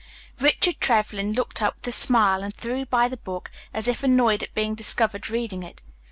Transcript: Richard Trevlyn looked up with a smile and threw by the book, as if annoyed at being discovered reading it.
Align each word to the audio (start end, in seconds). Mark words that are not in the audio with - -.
Richard 0.39 0.77
Trevlyn 0.79 1.33
looked 1.33 1.61
up 1.61 1.75
with 1.75 1.85
a 1.89 1.91
smile 1.91 2.41
and 2.41 2.51
threw 2.51 2.85
by 2.87 3.07
the 3.07 3.17
book, 3.17 3.51
as 3.71 3.87
if 3.87 4.01
annoyed 4.01 4.41
at 4.41 4.55
being 4.55 4.73
discovered 4.73 5.29
reading 5.29 5.61
it. 5.61 5.79